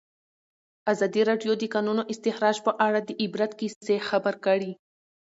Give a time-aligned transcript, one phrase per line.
[0.91, 4.71] ازادي راډیو د د کانونو استخراج په اړه د عبرت کیسې خبر کړي.